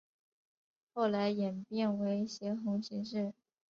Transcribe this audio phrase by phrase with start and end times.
[0.95, 3.31] 后来演变为斜红型式。